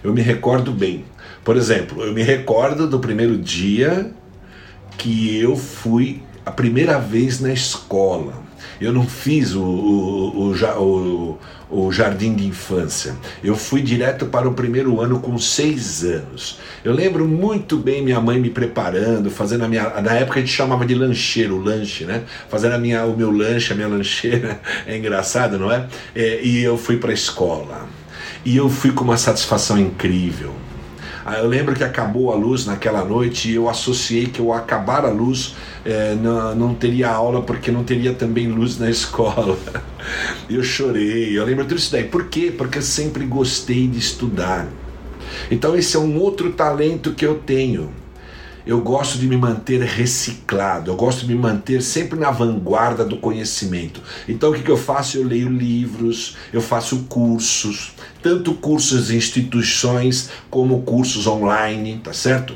[0.03, 1.05] Eu me recordo bem.
[1.45, 4.13] Por exemplo, eu me recordo do primeiro dia
[4.97, 8.48] que eu fui a primeira vez na escola.
[8.81, 11.39] Eu não fiz o, o, o,
[11.71, 13.17] o, jardim de infância.
[13.43, 16.59] Eu fui direto para o primeiro ano com seis anos.
[16.85, 20.01] Eu lembro muito bem minha mãe me preparando, fazendo a minha.
[20.01, 22.23] Na época a gente chamava de lancheiro, lanche, né?
[22.49, 24.61] Fazendo a minha, o meu lanche, a minha lancheira.
[24.87, 25.87] É engraçado, não é?
[26.15, 27.89] é e eu fui para a escola.
[28.45, 30.55] E eu fui com uma satisfação incrível
[31.39, 35.11] eu lembro que acabou a luz naquela noite e eu associei que ao acabar a
[35.11, 35.55] luz
[35.85, 39.59] é, não, não teria aula porque não teria também luz na escola.
[40.49, 42.05] eu chorei, eu lembro tudo isso daí.
[42.05, 42.53] Por quê?
[42.57, 44.67] Porque eu sempre gostei de estudar.
[45.51, 47.91] Então esse é um outro talento que eu tenho
[48.69, 53.17] eu gosto de me manter reciclado, eu gosto de me manter sempre na vanguarda do
[53.17, 54.03] conhecimento.
[54.29, 55.17] Então o que, que eu faço?
[55.17, 62.55] Eu leio livros, eu faço cursos, tanto cursos em instituições como cursos online, tá certo?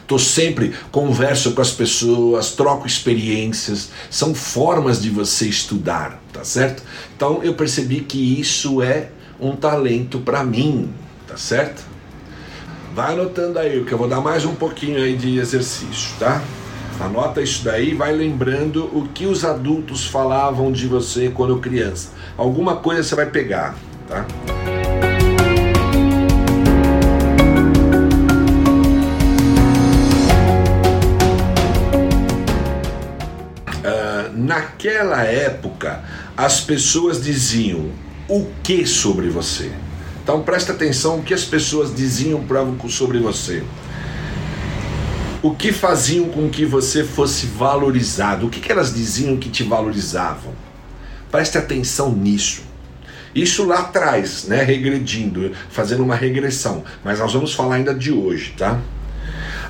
[0.00, 6.80] Estou sempre, converso com as pessoas, troco experiências, são formas de você estudar, tá certo?
[7.16, 9.08] Então eu percebi que isso é
[9.40, 10.88] um talento para mim,
[11.26, 11.87] tá certo?
[12.98, 16.42] Vai anotando aí, que eu vou dar mais um pouquinho aí de exercício, tá?
[16.98, 22.08] Anota isso daí, vai lembrando o que os adultos falavam de você quando criança.
[22.36, 23.76] Alguma coisa você vai pegar,
[24.08, 24.26] tá?
[33.78, 36.02] Uh, naquela época,
[36.36, 37.92] as pessoas diziam
[38.28, 39.70] o que sobre você?
[40.28, 42.44] Então presta atenção o que as pessoas diziam
[42.86, 43.64] sobre você
[45.42, 48.46] o que faziam com que você fosse valorizado?
[48.46, 50.52] O que, que elas diziam que te valorizavam?
[51.30, 52.60] Preste atenção nisso.
[53.34, 56.84] Isso lá atrás, né, regredindo, fazendo uma regressão.
[57.02, 58.78] Mas nós vamos falar ainda de hoje, tá?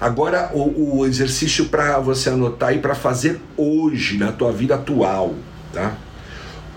[0.00, 5.36] Agora o, o exercício para você anotar e para fazer hoje na tua vida atual,
[5.72, 5.94] tá?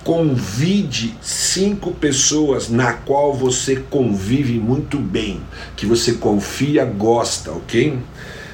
[0.03, 5.41] Convide cinco pessoas na qual você convive muito bem,
[5.75, 7.99] que você confia, gosta, ok?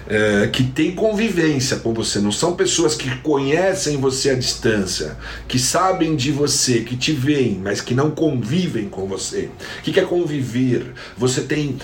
[0.07, 5.59] é, que tem convivência com você, não são pessoas que conhecem você à distância, que
[5.59, 9.49] sabem de você, que te veem, mas que não convivem com você.
[9.79, 10.93] O que é conviver?
[11.17, 11.77] Você tem.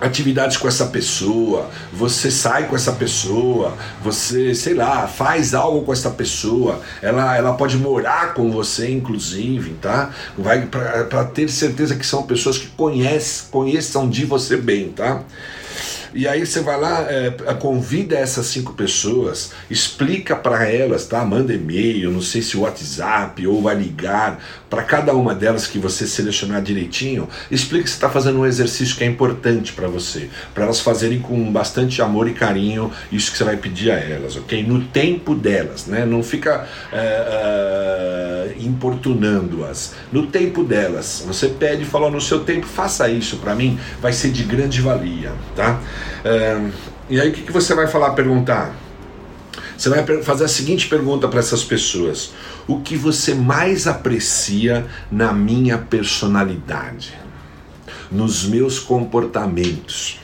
[0.00, 5.92] Atividades com essa pessoa, você sai com essa pessoa, você, sei lá, faz algo com
[5.92, 10.10] essa pessoa, ela, ela pode morar com você, inclusive, tá?
[10.36, 15.22] Vai para ter certeza que são pessoas que conhecem, conheçam de você bem, tá?
[16.16, 17.30] E aí você vai lá, é,
[17.60, 21.22] convida essas cinco pessoas, explica para elas, tá?
[21.24, 24.42] Manda e-mail, não sei se WhatsApp ou vai ligar
[24.76, 27.26] para cada uma delas que você selecionar direitinho.
[27.50, 31.18] Explica que você está fazendo um exercício que é importante para você, para elas fazerem
[31.18, 34.62] com bastante amor e carinho isso que você vai pedir a elas, ok?
[34.62, 36.04] No tempo delas, né?
[36.04, 39.94] Não fica é, é, importunando-as.
[40.12, 44.12] No tempo delas, você pede e fala: no seu tempo, faça isso para mim, vai
[44.12, 45.80] ser de grande valia, tá?
[46.22, 46.60] É,
[47.08, 48.76] e aí o que, que você vai falar, perguntar?
[49.76, 52.32] Você vai fazer a seguinte pergunta para essas pessoas:
[52.68, 57.14] O que você mais aprecia na minha personalidade,
[58.10, 60.20] nos meus comportamentos?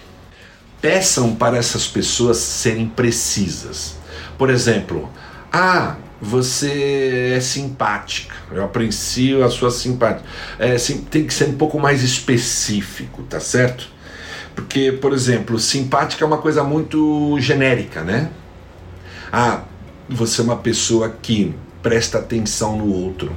[0.81, 3.97] Peçam para essas pessoas serem precisas.
[4.37, 5.09] Por exemplo,
[5.53, 8.35] ah, você é simpática.
[8.51, 10.25] Eu aprecio a sua simpatia.
[10.59, 10.75] É,
[11.11, 13.89] tem que ser um pouco mais específico, tá certo?
[14.55, 18.31] Porque, por exemplo, simpática é uma coisa muito genérica, né?
[19.33, 19.63] Ah,
[20.09, 23.33] você é uma pessoa que presta atenção no outro.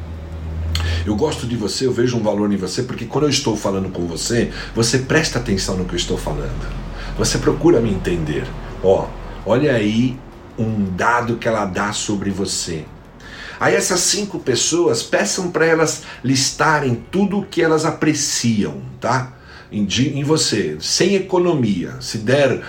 [1.05, 3.89] Eu gosto de você, eu vejo um valor em você, porque quando eu estou falando
[3.89, 6.67] com você, você presta atenção no que eu estou falando.
[7.17, 8.45] Você procura me entender.
[8.83, 9.07] Ó,
[9.45, 10.17] olha aí
[10.57, 12.85] um dado que ela dá sobre você.
[13.59, 19.35] Aí essas cinco pessoas peçam para elas listarem tudo o que elas apreciam, tá?
[19.71, 19.87] em,
[20.19, 21.95] em você, sem economia.
[21.99, 22.61] Se der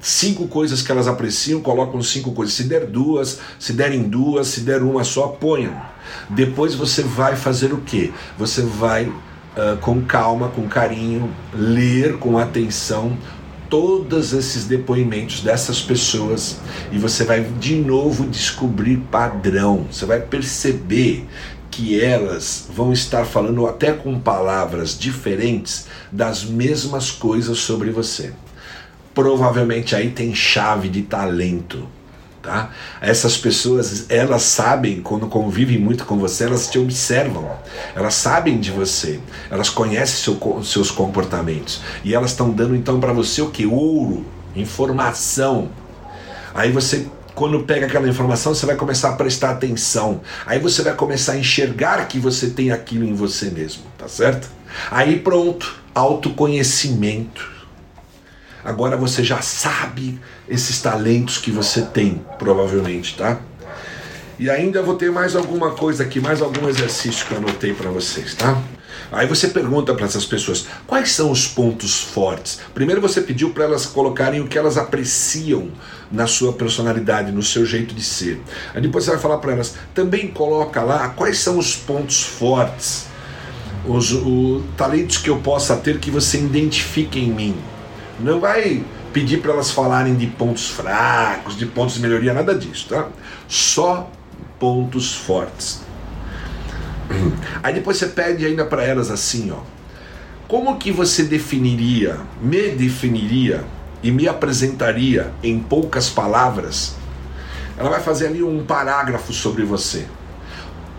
[0.00, 2.54] cinco coisas que elas apreciam, colocam cinco coisas.
[2.54, 5.80] Se der duas, se derem duas, se der uma só, ponham.
[6.30, 8.12] Depois você vai fazer o que?
[8.38, 13.16] Você vai uh, com calma, com carinho, ler com atenção
[13.68, 16.56] todos esses depoimentos dessas pessoas
[16.90, 19.86] e você vai de novo descobrir padrão.
[19.90, 21.26] Você vai perceber
[21.70, 28.32] que elas vão estar falando até com palavras diferentes das mesmas coisas sobre você.
[29.14, 31.86] Provavelmente aí tem chave de talento.
[32.42, 32.70] Tá?
[33.00, 37.50] Essas pessoas, elas sabem, quando convivem muito com você, elas te observam,
[37.94, 43.12] elas sabem de você, elas conhecem seu, seus comportamentos e elas estão dando então para
[43.12, 43.66] você o que?
[43.66, 44.24] Ouro,
[44.56, 45.68] informação.
[46.54, 47.06] Aí você
[47.38, 50.22] quando pega aquela informação, você vai começar a prestar atenção.
[50.44, 54.48] Aí você vai começar a enxergar que você tem aquilo em você mesmo, tá certo?
[54.90, 57.57] Aí pronto, autoconhecimento.
[58.68, 63.40] Agora você já sabe esses talentos que você tem, provavelmente, tá?
[64.38, 67.90] E ainda vou ter mais alguma coisa aqui, mais algum exercício que eu anotei para
[67.90, 68.60] vocês, tá?
[69.10, 72.60] Aí você pergunta para essas pessoas quais são os pontos fortes.
[72.74, 75.70] Primeiro você pediu para elas colocarem o que elas apreciam
[76.12, 78.38] na sua personalidade, no seu jeito de ser.
[78.74, 83.06] Aí depois você vai falar para elas, também coloca lá quais são os pontos fortes,
[83.86, 87.56] os, os talentos que eu possa ter que você identifique em mim.
[88.20, 92.88] Não vai pedir para elas falarem de pontos fracos, de pontos de melhoria, nada disso,
[92.88, 93.08] tá?
[93.46, 94.10] Só
[94.58, 95.82] pontos fortes.
[97.62, 99.60] Aí depois você pede ainda para elas assim, ó.
[100.48, 103.64] Como que você definiria, me definiria
[104.02, 106.96] e me apresentaria em poucas palavras?
[107.76, 110.06] Ela vai fazer ali um parágrafo sobre você.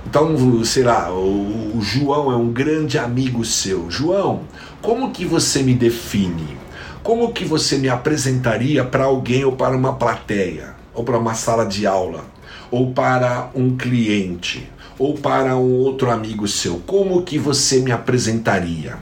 [0.06, 3.90] Então, sei lá, o, o João é um grande amigo seu.
[3.90, 4.42] João,
[4.82, 6.58] como que você me define?
[7.04, 11.66] Como que você me apresentaria para alguém ou para uma plateia, ou para uma sala
[11.66, 12.26] de aula,
[12.70, 16.80] ou para um cliente, ou para um outro amigo seu?
[16.86, 18.98] Como que você me apresentaria?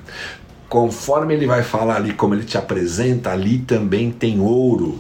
[0.69, 4.99] Conforme ele vai falar ali como ele te apresenta, ali também tem ouro.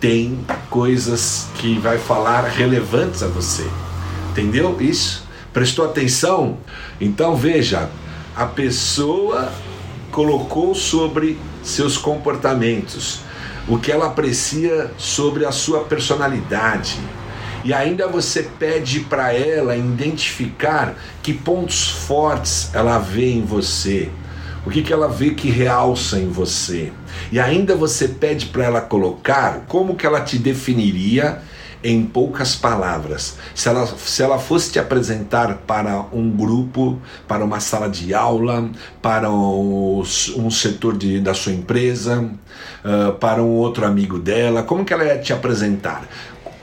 [0.00, 0.38] Tem
[0.68, 3.66] coisas que vai falar relevantes a você.
[4.30, 5.26] Entendeu isso?
[5.52, 6.58] Prestou atenção?
[7.00, 7.88] Então veja,
[8.34, 9.50] a pessoa
[10.10, 13.20] colocou sobre seus comportamentos,
[13.68, 16.98] o que ela aprecia sobre a sua personalidade.
[17.64, 24.10] E ainda você pede para ela identificar que pontos fortes ela vê em você,
[24.64, 26.92] o que, que ela vê que realça em você.
[27.32, 31.42] E ainda você pede para ela colocar como que ela te definiria
[31.82, 33.36] em poucas palavras.
[33.54, 38.68] Se ela, se ela fosse te apresentar para um grupo, para uma sala de aula,
[39.00, 40.02] para um,
[40.36, 42.20] um setor de, da sua empresa,
[42.84, 46.06] uh, para um outro amigo dela, como que ela ia te apresentar?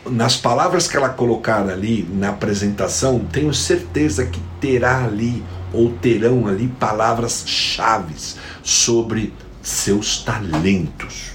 [0.05, 5.43] Nas palavras que ela colocar ali na apresentação, tenho certeza que terá ali
[5.73, 11.34] ou terão ali palavras chaves sobre seus talentos.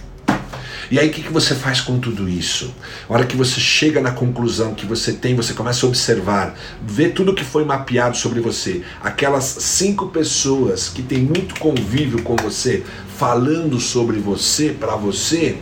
[0.90, 2.74] E aí o que, que você faz com tudo isso?
[3.08, 7.10] A hora que você chega na conclusão que você tem, você começa a observar, ver
[7.10, 12.82] tudo que foi mapeado sobre você, aquelas cinco pessoas que têm muito convívio com você,
[13.16, 15.58] falando sobre você, para você,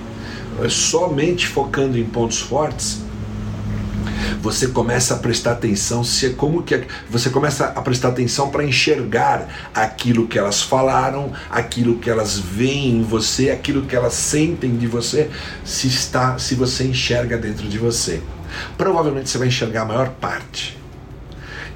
[0.70, 3.02] somente focando em pontos fortes,
[4.40, 8.64] você começa a prestar atenção se é como que você começa a prestar atenção para
[8.64, 14.76] enxergar aquilo que elas falaram, aquilo que elas veem em você, aquilo que elas sentem
[14.76, 15.30] de você,
[15.64, 18.20] se está, se você enxerga dentro de você.
[18.76, 20.78] Provavelmente você vai enxergar a maior parte.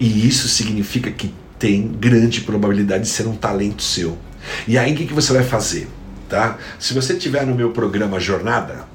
[0.00, 4.18] E isso significa que tem grande probabilidade de ser um talento seu.
[4.66, 5.88] E aí o que, que você vai fazer?
[6.28, 6.58] Tá?
[6.78, 8.86] Se você tiver no meu programa Jornada,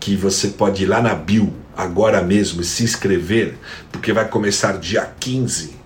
[0.00, 3.56] que você pode ir lá na bio agora mesmo e se inscrever,
[3.92, 5.76] porque vai começar dia 15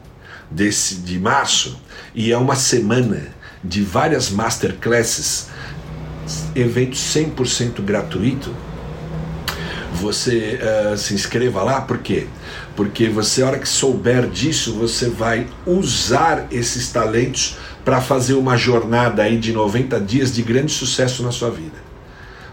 [0.50, 1.78] desse, de março
[2.14, 3.28] e é uma semana
[3.62, 5.48] de várias masterclasses,
[6.54, 8.54] evento 100% gratuito.
[9.94, 12.26] Você uh, se inscreva lá, por quê?
[12.74, 18.56] Porque você, a hora que souber disso, você vai usar esses talentos para fazer uma
[18.56, 21.91] jornada aí de 90 dias de grande sucesso na sua vida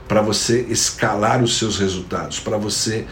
[0.10, 3.06] para você escalar os seus resultados, para você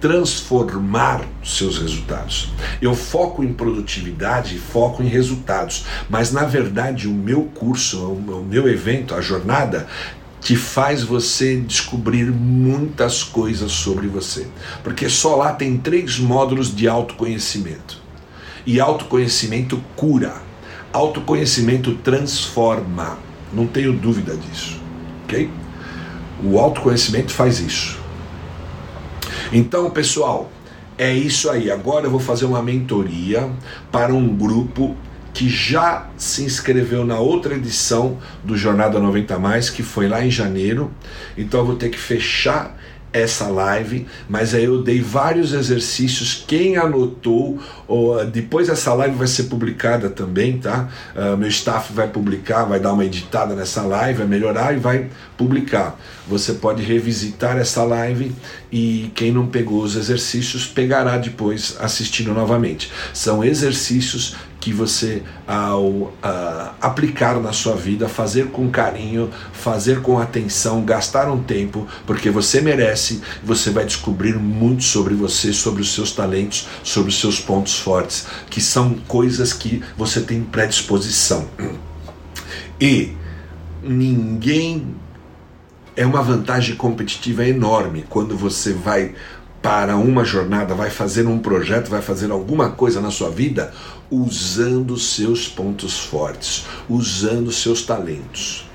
[0.00, 2.50] transformar seus resultados.
[2.82, 8.44] Eu foco em produtividade e foco em resultados, mas na verdade o meu curso, o
[8.44, 9.86] meu evento, a jornada,
[10.40, 14.46] te faz você descobrir muitas coisas sobre você.
[14.82, 18.00] Porque só lá tem três módulos de autoconhecimento.
[18.66, 20.34] E autoconhecimento cura.
[20.92, 23.18] Autoconhecimento transforma.
[23.52, 24.80] Não tenho dúvida disso.
[25.24, 25.50] Ok?
[26.42, 27.98] O autoconhecimento faz isso.
[29.52, 30.50] Então, pessoal,
[30.96, 31.70] é isso aí.
[31.70, 33.48] Agora eu vou fazer uma mentoria
[33.90, 34.96] para um grupo
[35.32, 40.30] que já se inscreveu na outra edição do Jornada 90 Mais, que foi lá em
[40.30, 40.90] janeiro.
[41.36, 42.76] Então eu vou ter que fechar
[43.12, 46.44] essa live, mas aí eu dei vários exercícios.
[46.46, 50.88] Quem anotou, ou, depois essa live vai ser publicada também, tá?
[51.16, 55.08] Uh, meu staff vai publicar, vai dar uma editada nessa live, vai melhorar e vai
[55.36, 55.98] publicar.
[56.26, 58.32] Você pode revisitar essa live
[58.70, 62.92] e quem não pegou os exercícios pegará depois assistindo novamente.
[63.14, 66.12] São exercícios que você, ao uh,
[66.80, 72.60] aplicar na sua vida, fazer com carinho, fazer com atenção, gastar um tempo, porque você
[72.60, 77.78] merece, você vai descobrir muito sobre você, sobre os seus talentos, sobre os seus pontos
[77.78, 81.48] fortes, que são coisas que você tem predisposição.
[82.80, 83.12] E
[83.82, 84.94] ninguém
[85.96, 89.14] é uma vantagem competitiva enorme quando você vai
[89.62, 93.72] para uma jornada, vai fazer um projeto, vai fazer alguma coisa na sua vida
[94.10, 98.68] usando seus pontos fortes, usando seus talentos.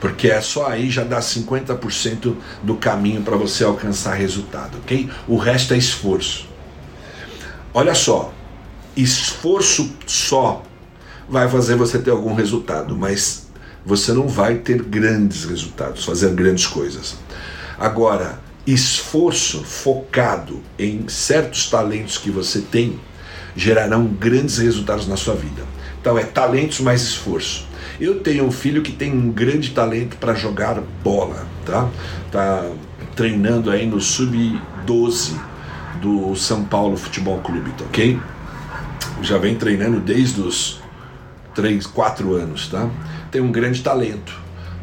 [0.00, 5.08] Porque é só aí já dá 50% do caminho para você alcançar resultado, ok?
[5.26, 6.46] O resto é esforço.
[7.74, 8.32] Olha só,
[8.96, 10.62] esforço só
[11.28, 13.48] vai fazer você ter algum resultado, mas
[13.84, 17.16] você não vai ter grandes resultados, fazer grandes coisas.
[17.78, 18.40] Agora,
[18.72, 23.00] esforço focado em certos talentos que você tem
[23.56, 25.62] gerarão grandes resultados na sua vida.
[26.00, 27.66] Então é talentos mais esforço.
[27.98, 31.88] Eu tenho um filho que tem um grande talento para jogar bola, tá?
[32.30, 32.70] Tá
[33.16, 35.40] treinando aí no sub 12
[36.02, 38.20] do São Paulo Futebol Clube, tá ok?
[39.22, 40.80] Já vem treinando desde os
[41.54, 42.88] 3, 4 anos, tá?
[43.30, 44.32] Tem um grande talento,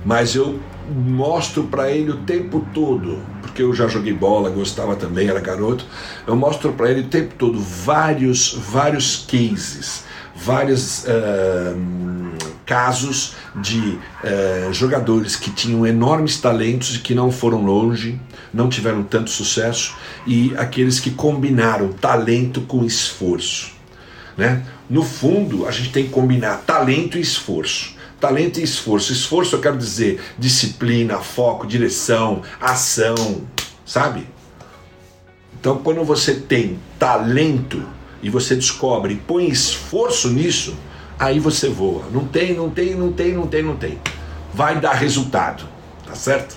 [0.04, 0.60] mas eu
[0.94, 3.20] mostro para ele o tempo todo,
[3.56, 5.86] porque eu já joguei bola, gostava também, era garoto.
[6.28, 10.04] Eu mostro para ele o tempo todo vários, vários cases,
[10.36, 11.80] vários uh,
[12.66, 18.20] casos de uh, jogadores que tinham enormes talentos e que não foram longe,
[18.54, 19.96] não tiveram tanto sucesso,
[20.28, 23.72] e aqueles que combinaram talento com esforço.
[24.36, 24.66] Né?
[24.90, 27.95] No fundo, a gente tem que combinar talento e esforço.
[28.20, 29.12] Talento e esforço.
[29.12, 33.44] Esforço eu quero dizer disciplina, foco, direção, ação,
[33.86, 34.28] sabe?
[35.60, 37.84] Então, quando você tem talento
[38.22, 40.76] e você descobre e põe esforço nisso,
[41.18, 42.06] aí você voa.
[42.12, 44.00] Não tem, não tem, não tem, não tem, não tem.
[44.54, 45.66] Vai dar resultado,
[46.06, 46.56] tá certo?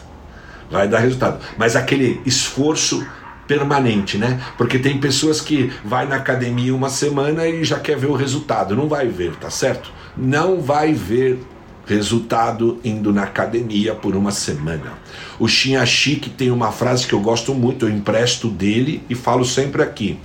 [0.71, 1.41] Vai dar resultado.
[1.57, 3.07] Mas aquele esforço
[3.49, 4.39] permanente, né?
[4.59, 8.77] Porque tem pessoas que vai na academia uma semana e já quer ver o resultado,
[8.77, 9.91] não vai ver, tá certo?
[10.17, 11.41] Não vai ver
[11.87, 14.93] resultado indo na academia por uma semana.
[15.39, 19.83] O Chique tem uma frase que eu gosto muito, eu empresto dele e falo sempre
[19.83, 20.19] aqui.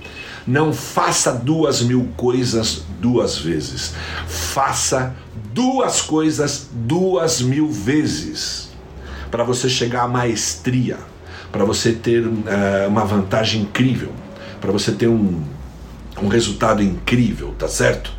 [0.46, 3.94] Não faça duas mil coisas duas vezes.
[4.28, 5.16] Faça
[5.54, 8.68] duas coisas duas mil vezes
[9.30, 10.98] para você chegar à maestria
[11.54, 12.32] para você ter uh,
[12.88, 14.10] uma vantagem incrível,
[14.60, 15.40] para você ter um,
[16.20, 18.12] um resultado incrível, tá certo?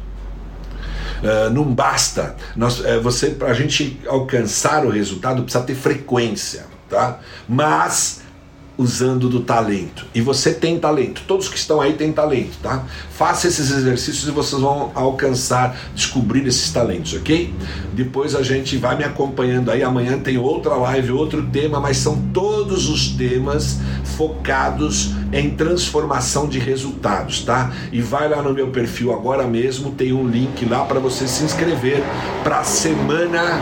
[1.21, 6.65] Uh, não basta nós, uh, você para a gente alcançar o resultado precisa ter frequência,
[6.89, 7.19] tá?
[7.45, 8.21] Mas
[8.77, 10.05] usando do talento.
[10.13, 11.21] E você tem talento.
[11.27, 12.83] Todos que estão aí têm talento, tá?
[13.11, 17.53] Faça esses exercícios e vocês vão alcançar, descobrir esses talentos, ok?
[17.93, 19.83] Depois a gente vai me acompanhando aí.
[19.83, 23.79] Amanhã tem outra live, outro tema, mas são todos os temas
[24.17, 27.71] focados em transformação de resultados, tá?
[27.91, 31.43] E vai lá no meu perfil agora mesmo, tem um link lá para você se
[31.43, 32.03] inscrever
[32.43, 33.61] para a semana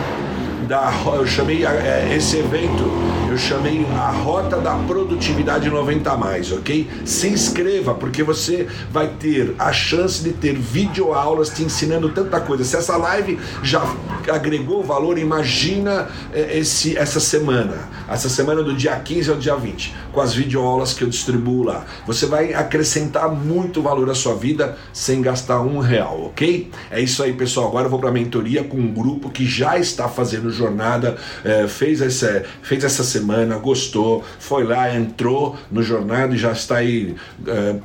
[0.64, 2.84] da eu chamei é, esse evento,
[3.30, 6.90] eu chamei a Rota da Produtividade 90 mais, ok?
[7.06, 12.64] Se inscreva porque você vai ter a chance de ter videoaulas te ensinando tanta coisa.
[12.64, 13.84] Se essa live já
[14.32, 19.94] agregou valor, imagina é, esse essa semana, essa semana do dia 15 ao dia 20,
[20.12, 21.86] com as videoaulas que eu distribuo lá.
[22.06, 26.72] Você vai acrescentar muito valor à sua vida sem gastar um real, ok?
[26.90, 27.68] É isso aí, pessoal.
[27.68, 31.68] Agora eu vou para a mentoria com um grupo que já está fazendo jornada, é,
[31.68, 37.16] fez, essa, fez essa semana, gostou, foi lá, entrou no jornada e já está aí.
[37.48, 37.76] É,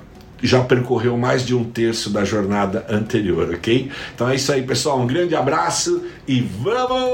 [0.41, 3.91] já percorreu mais de um terço da jornada anterior, ok?
[4.15, 5.01] Então é isso aí, pessoal.
[5.01, 7.09] Um grande abraço e vamos!